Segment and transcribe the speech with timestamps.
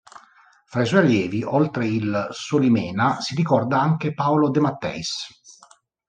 [0.65, 5.27] Fra i suoi allievi, oltre il Solimena, si ricorda anche Paolo De Matteis.